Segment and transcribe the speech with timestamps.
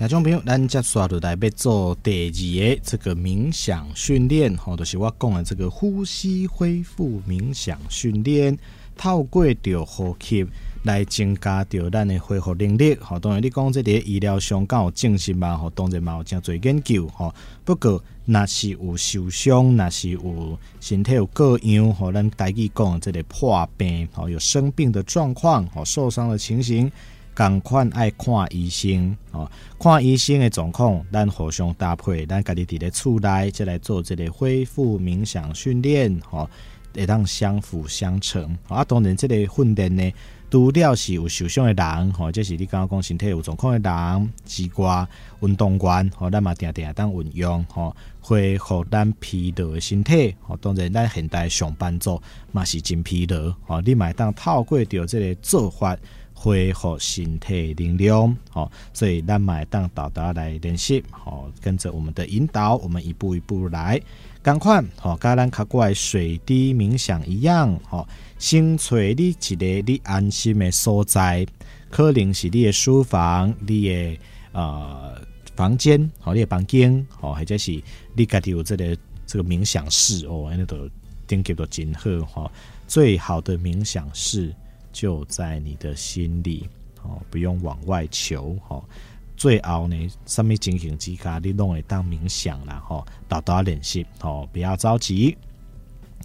[0.00, 8.58] 听众朋友，咱接下来要做第二个这个冥想训练，吼，就是我讲的这个呼吸恢复冥想训练，
[8.96, 10.46] 透过着呼吸
[10.84, 12.96] 来增加着咱的恢复能力。
[12.98, 15.54] 吼，当然你讲这个医疗上够有证实嘛？
[15.54, 17.06] 吼，当然嘛有真侪研究。
[17.08, 26.90] 吼，不过若是有受伤，若是有身体有各样，吼，咱台语讲这个破病，吼，有生病的状况，吼，受伤的情形。
[27.34, 36.48] 赶快爱看医生哦，看医生的状况，咱互相搭配，咱家己伫咧厝内，再来做这个恢复冥想训练，吼，
[36.94, 38.56] 会当相辅相成。
[38.68, 40.12] 啊，当然，这个训练呢，
[40.50, 45.06] 除了是有受伤的人，吼，这是你刚刚讲身体有状况的人，之外，
[45.40, 50.34] 运动员，吼，咱嘛定定当运用，吼，恢复咱疲劳的身体。
[50.42, 52.20] 吼，当然，咱现代上班族
[52.52, 55.96] 嘛是真疲劳，吼，你嘛当透过着这个做法。
[56.42, 64.00] 恢复身体能量，好，所以咱买当导导来练习，好，跟着我们的引导，我们一步一步来，
[64.42, 71.46] 赶快，好，跟咱卡过来水滴冥想一样，好，先找你一个你安心的所在，
[71.90, 74.18] 可能是你的书房，你的
[74.52, 75.20] 呃
[75.54, 77.82] 房间，好，你的房间，好，或者是
[78.14, 80.88] 你家己有这个这个冥想室哦，那都
[81.26, 82.52] 顶级都真好，哈，
[82.88, 84.54] 最好的冥想室。
[84.92, 86.68] 就在你的心里
[87.02, 88.84] 哦，不用往外求哦。
[89.36, 95.36] 最后呢，什么情形之下你弄会当冥想啦吼，多多练习哦，不要着急。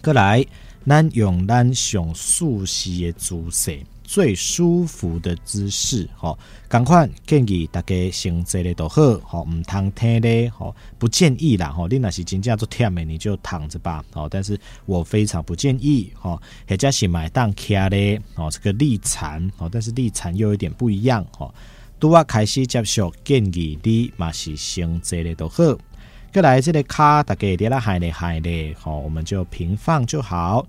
[0.02, 0.44] 过来，
[0.86, 3.80] 咱用咱上熟悉的姿势。
[4.06, 21.52] 最舒服的姿势，吼，赶快建议大家先坐咧都好，吼，唔通听咧，吼，不建议啦，吼，你那是真正做忝的，你就躺着吧，哦，但是我非常不建议，吼，或者是买当徛咧，哦，这个立禅，哦，但是立禅又有点不一样，吼，
[21.98, 25.76] 拄啊开始接受建议你嘛是先坐咧都好，
[26.32, 30.64] 过来这个卡大家咧啦海咧海咧，吼，我们就平放就好。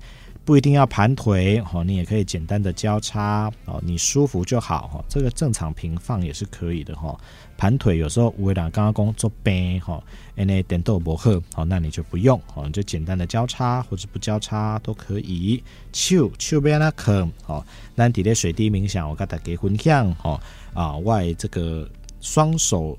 [0.47, 7.19] 不一定要盘腿，你也可以简单的交叉哦，你舒服就好，这个正常平放也是可以的哈，
[7.58, 10.02] 盘腿有时候为了刚刚工作病，哈，
[10.35, 15.62] 那点都不好，好，那你就不用，你就简单的交叉或者不交叉都可以。
[15.91, 17.66] 手手边那可，好，
[17.97, 20.41] 咱底的水滴冥想，我跟大家分享，哈，
[20.74, 21.85] 啊，外这个
[22.22, 22.97] 双手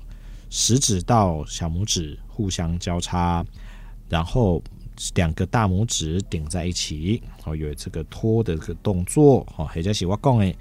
[0.51, 3.43] 食指到小拇指互相交叉，
[4.07, 4.61] 然后。
[5.15, 10.55] 两个大拇指顶在一起，哦，有这个托的这个动作，哦，或者是我讲的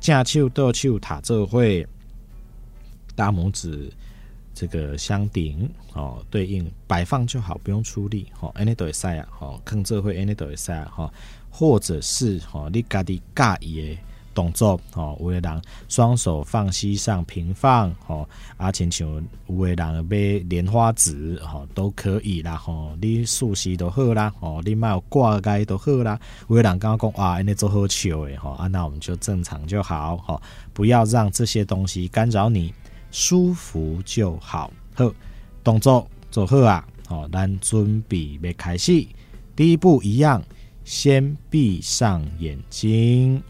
[0.00, 1.86] 正手倒手塔这会
[3.14, 3.92] 大拇指
[4.54, 11.12] 这个相顶，哦，对应摆放就好，不用出力，哦，安尼都会使啊，哦，看这会安尼都会使啊，哈，
[11.50, 13.98] 或者是哦，你家己介意的。
[14.34, 19.08] 动作哦，有的人双手放膝上平放哦，啊，亲像
[19.48, 22.96] 有的人要莲花指哦，都可以啦吼。
[23.00, 26.18] 你熟悉都好啦哦，你卖有挂盖都好啦。
[26.48, 30.40] 有的人刚刚讲哇，安尼做好笑诶吼，啊，那我们就正常就好哈，
[30.72, 32.72] 不要让这些东西干扰你，
[33.10, 34.70] 舒服就好。
[34.94, 35.12] 好，
[35.64, 39.06] 动作做好啊，哦，咱准备要开始。
[39.56, 40.42] 第一步一样，
[40.84, 43.42] 先闭上眼睛。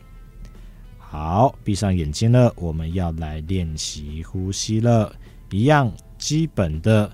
[1.11, 5.13] 好，闭上眼睛了，我们要来练习呼吸了。
[5.51, 7.11] 一样基本的，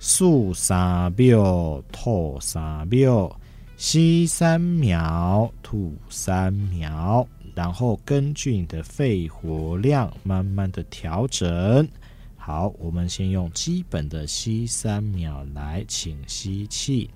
[0.00, 3.30] 数三秒，吐三秒，
[3.76, 7.24] 吸三秒，吐三秒，
[7.54, 11.88] 然后根据你的肺活量慢慢的调整。
[12.36, 17.08] 好，我们先用基本的吸三秒来，请吸气。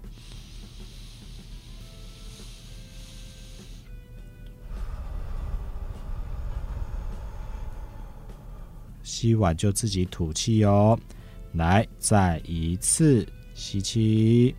[9.11, 10.97] 吸完就自己吐气哦，
[11.55, 14.55] 来，再一次吸气，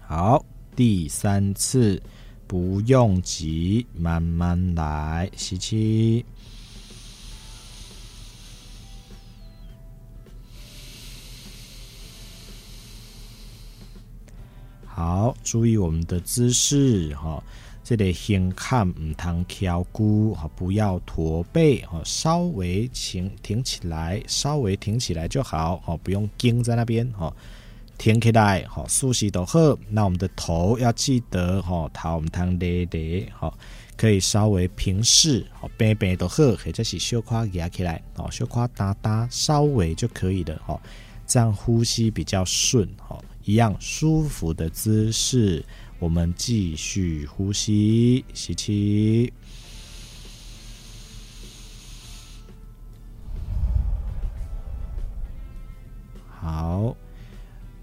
[0.00, 0.44] 好，
[0.76, 2.00] 第三次
[2.46, 6.24] 不用急，慢慢来，吸气。
[14.98, 17.40] 好，注意我们的姿势哈，
[17.84, 27.32] 这里先看唔通翘骨哈，不要驼背哈，稍微挺挺起来，稍微挺起来就好哈，不用僵在那边哈，
[27.96, 29.60] 挺起来哈，舒适都好。
[29.88, 33.56] 那我们的头要记得哈，头唔通低低好，
[33.96, 40.76] 可以稍微平视好，背背都好，或者是小胯压起来哦，小胯打打，稍微就可以的哈，
[41.24, 43.16] 这样呼吸比较顺哈。
[43.48, 45.64] 一样舒服的姿势，
[45.98, 49.32] 我们继续呼吸，吸气。
[56.28, 56.94] 好，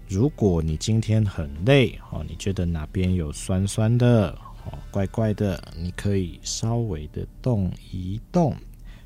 [0.08, 4.30] 如果你今天很累哦，你觉得哪边有酸酸的
[4.66, 8.56] 哦，怪怪的，你可以稍微的动一动，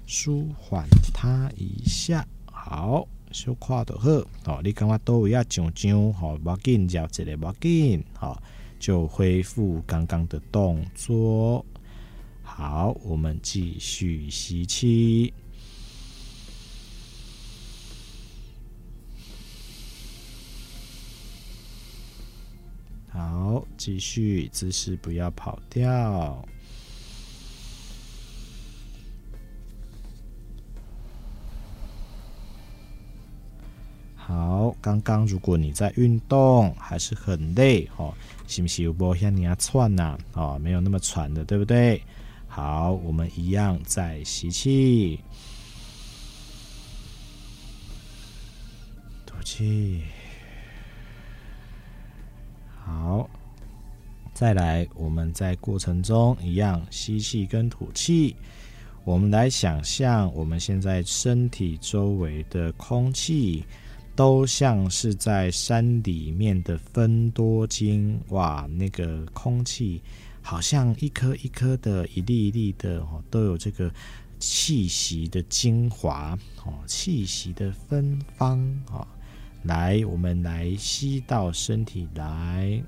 [0.04, 2.22] 舒缓它一下。
[2.52, 8.42] 好，小跨的喝哦，你感觉都要上上好，不要紧，叫这里不要紧，好，
[8.78, 11.64] 就恢复刚刚的动作。
[12.42, 15.32] 好，我们继续吸气。
[23.08, 26.44] 好，继续姿势不要跑掉。
[34.90, 38.12] 刚刚如果你在运动还是很累哦，
[38.48, 40.18] 是不是有波像你要喘呐？
[40.32, 42.02] 哦，没有那么喘的，对不对？
[42.48, 45.20] 好，我们一样再吸气，
[49.24, 50.02] 吐气。
[52.84, 53.30] 好，
[54.34, 58.34] 再来，我们在过程中一样吸气跟吐气。
[59.04, 63.64] 我们来想象，我们现在身体周围的空气
[64.14, 68.20] 都像是在山里面的芬多精。
[68.28, 70.02] 哇，那个空气
[70.42, 73.92] 好像一颗一颗的、一粒一粒的哦，都有这个
[74.38, 78.58] 气息的精华哦，气息的芬芳
[78.90, 79.06] 哦。
[79.64, 82.82] 来，我们来吸到身体来，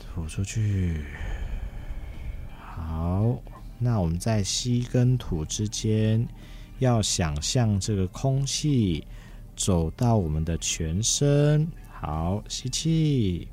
[0.00, 1.04] 吐出去。
[2.58, 3.38] 好，
[3.78, 6.26] 那我们在吸跟吐之间，
[6.80, 9.06] 要想象这个空气
[9.54, 11.66] 走到我们的全身。
[11.92, 13.46] 好，吸气。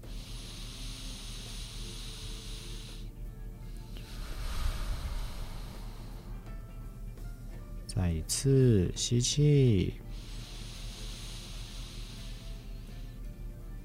[7.86, 9.94] 再一次吸气，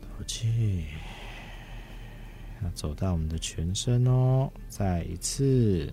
[0.02, 0.84] 吐气，
[2.62, 4.52] 要走到我们的全身哦。
[4.68, 5.90] 再一次，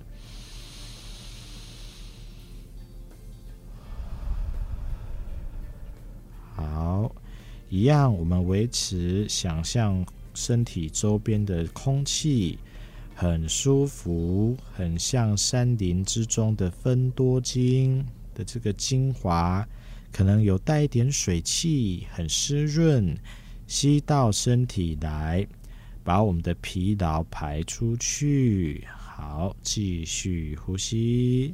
[7.69, 12.57] 一样，我们维持想象身体周边的空气。
[13.13, 19.68] 很舒服，很像山林之中的芬多精的这个精华，
[20.10, 23.13] 可能有带一点水汽，很湿润，
[23.68, 25.45] 吸到身体来，
[26.01, 28.88] 把我们的疲劳排出去。
[28.95, 31.54] 好，继续呼吸，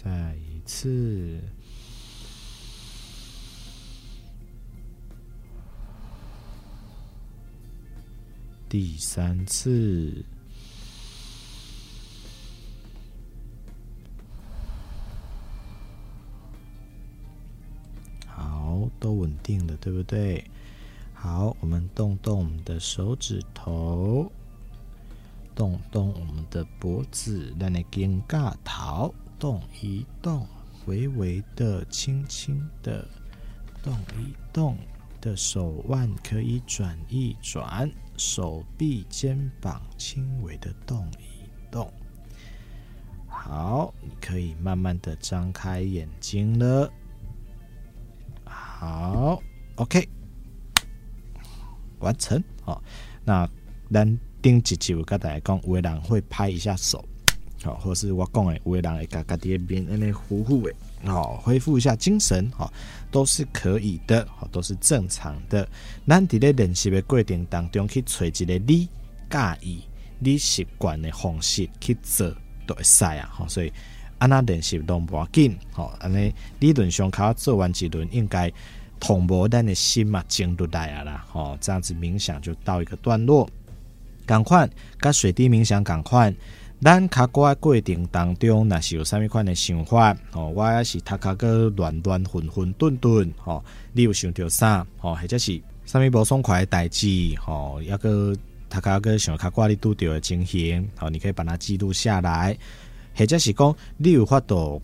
[0.00, 1.40] 再一次。
[8.68, 10.24] 第三次，
[18.26, 20.48] 好，都稳定了，对不对？
[21.12, 24.30] 好，我们动动我们的手指头，
[25.56, 30.46] 动动我们的脖子，让你肩胛头动一动，
[30.86, 33.06] 微微的、轻轻的
[33.82, 34.76] 动一动。
[35.20, 41.92] 的手腕可以转一转，手臂、肩膀轻微的动一动。
[43.26, 46.88] 好，你可以慢慢的张开眼睛了。
[48.44, 49.42] 好
[49.74, 50.08] ，OK，
[51.98, 52.40] 完成。
[52.62, 52.80] 好，
[53.24, 53.50] 那
[53.92, 57.04] 咱顶一集我跟大家讲，有的人会拍一下手，
[57.62, 60.72] 好，或是我讲的，有的人会家家己边安尼呼呼的。
[61.04, 62.72] 好，恢复一下精神，好，
[63.10, 65.68] 都是可以的，好，都是正常的。
[66.06, 68.88] 咱伫咧练习的过程当中，去找一个你
[69.28, 69.82] 介意、
[70.20, 72.32] 你习惯的方式去做，
[72.66, 73.28] 都会使啊。
[73.32, 73.72] 哈，所以
[74.18, 78.52] 安那练习都无要紧，好，安尼理论上卡做完一轮，应该
[79.00, 81.24] 同步咱的心嘛静落来啊啦。
[81.28, 83.48] 好，这样子冥想就到一个段落。
[84.24, 86.32] 赶快，跟水滴冥想赶快。
[86.80, 98.32] 咱卡过过程当中，若是有啥物款的想法哦，我也是头壳个乱乱混混沌沌吼，你有想到啥吼，或者是啥物无爽快的代志吼，抑个
[98.70, 102.56] 头壳个想卡过你拄着的情形吼，你可以把它记录下来，
[103.12, 104.80] 或者是讲你有法度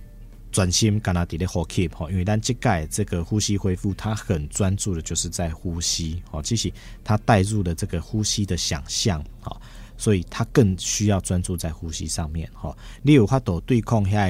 [0.51, 6.73] 专心干那伫咧呼吸吼，因为咱即届这个呼吸恢复，它很专注的，就是在呼吸吼，其实
[7.05, 9.57] 它带入了这个呼吸的想象吼。
[9.97, 12.77] 所以他更需要专注在呼吸上面哈。
[13.03, 14.27] 你有法度对抗下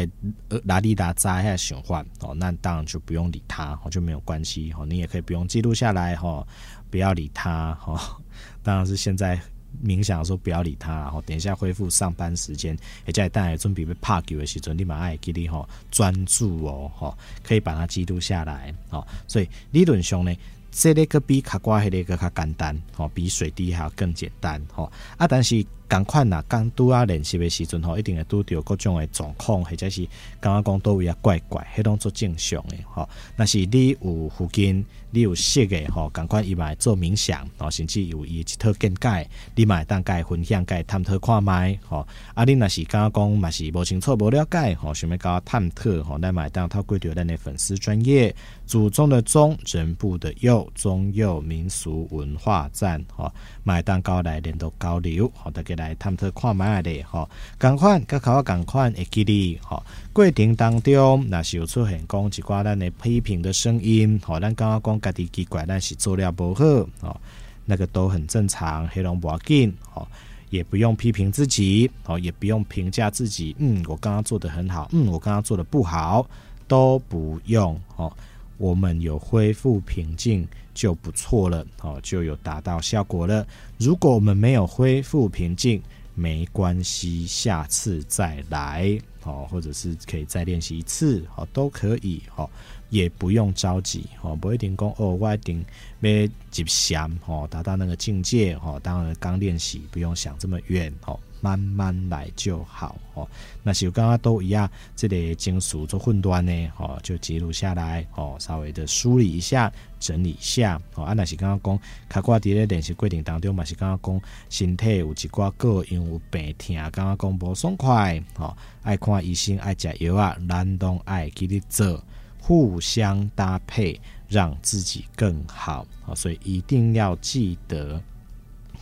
[0.49, 4.85] 呃拉里达扎下循环哦，那当然就不用理他，就没有关系哈。
[4.87, 6.47] 你也可以不用记录下来哈，
[6.91, 8.19] 不要理他哈。
[8.63, 9.41] 当然是现在。
[9.85, 20.33] 冥想的时候不要理他，然后等一下恢复上班时间，也在带来准备被拍球的时阵，你马爱记得吼专注哦，哈，可以把它记录下来，哦，所以理论上呢，
[20.75, 25.65] 这个比卡瓜迄个较简单，哦，比水滴还要更简单，哈，啊，但是。
[25.87, 30.07] 赶快呐，刚拄啊练习的时阵吼，一定会拄着各种的状况，或者是
[30.41, 33.09] 刚刚讲都位啊怪怪，迄种做正常的吼。
[33.37, 42.07] 那是你有附近，你有识的吼，赶快伊嘛会做冥想，哦，甚至有伊一套见解，你嘛当该分享，该探讨看觅吼。
[42.35, 48.35] 啊，你若是刚刚讲嘛是无清楚无了解吼，想要搞探讨吼，咱嘛当透过着咱的粉丝专业，
[48.67, 53.31] 祖宗的宗，人部的佑，宗佑民俗文化站吼，
[53.63, 55.95] 买当高来连都交流，好大家来。
[55.97, 57.29] 探讨看卖的吼，
[57.59, 59.83] 共款甲考我共款会记哩吼。
[60.13, 66.65] 过程当中，若是有出现讲一寡咱的批评的声音，吼，咱刚刚讲家己奇怪，咱是做了不好，
[67.01, 67.17] 哦，
[67.65, 70.07] 那个都很正常，黑龙不要紧，吼，
[70.51, 76.27] 也不用批评自己，哦，也不用评价自己，嗯，我刚刚做得很好，嗯，我刚刚做得不好，
[76.69, 78.13] 都不用，哦，
[78.59, 80.47] 我们有恢复平静。
[80.75, 83.47] 就不错了，哦，就有达到效果了。
[83.79, 85.83] 如果我们没有恢复平静，
[86.15, 92.49] 没关系，下次再来，哦，或者是可以再练习一次，哦，都可以，哦，
[92.91, 95.65] 也不用着急，哦，不一定讲哦，我一定
[96.01, 96.11] 要
[96.51, 101.19] 吉祥，哦，达到那个境界，哦，当然刚练习，不用想这么远，哦。
[101.45, 103.29] 慢慢来就好哦。
[103.63, 109.71] 那是刚刚都一样，这里经书做混乱呢，哦，就记录下来哦，稍微的梳理一下，
[110.01, 111.05] 整理一下哦。
[111.05, 122.03] 啊，那是刚刚讲，卡挂伫咧练习过程当中嘛，是刚刚讲身体有一寡个因有病痛，刚刚讲不爽快哦，爱看医生爱食药啊，咱都爱记得做，
[122.41, 126.17] 互相搭配，让自己更好哦。
[126.17, 128.01] 所以一定要记得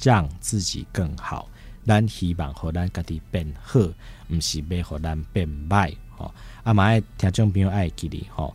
[0.01, 1.49] 让自己更好。
[1.87, 3.81] 咱希望互咱家己变好，
[4.29, 6.33] 毋是要互咱变歹吼。
[6.63, 8.55] 啊，嘛爱听众朋友爱记哩吼，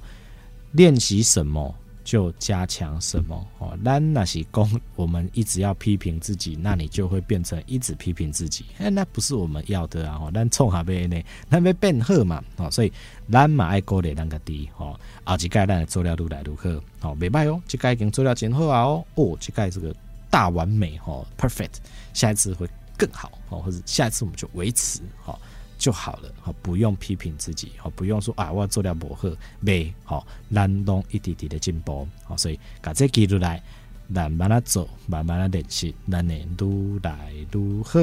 [0.71, 3.77] 练习什么就加强什么吼。
[3.83, 10.17] 咱若是讲我们一直要批评自己，那你就会变成一直批评自己，哎，那不是我们要的啊。
[10.17, 12.41] 吼，咱创下边呢，咱要变好嘛。
[12.57, 12.93] 吼，所以
[13.29, 14.97] 咱嘛爱鼓励咱家己吼。
[15.25, 17.61] 后一届咱做了愈来愈好，吼，袂歹哦。
[17.67, 19.05] 即届已经做了真好啊哦。
[19.15, 19.93] 哦，即届这个
[20.29, 21.75] 大完美吼，perfect。
[22.13, 22.65] 下一次会。
[22.97, 25.39] 更好哦，或者下一次我们就维持好
[25.77, 33.61] 就好了，好不用批评自己，好不用说啊，我要做了不好，没好，咱都一点点的进步，好，所以把这记录来，
[34.07, 37.99] 慢慢的走，慢慢的练习，那你如来愈好。